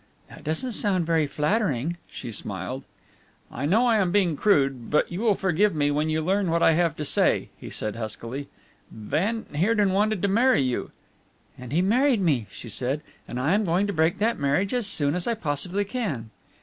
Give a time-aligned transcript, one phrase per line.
[0.29, 2.83] "This doesn't sound very flattering," she smiled.
[3.51, 6.63] "I know I am being crude, but you will forgive me when you learn what
[6.63, 8.47] I have to say," he said huskily.
[8.89, 10.89] "Van Heerden wanted to marry you"
[11.59, 14.87] "And he married me," she said, "and I am going to break that marriage as
[14.87, 16.31] soon as I possibly can."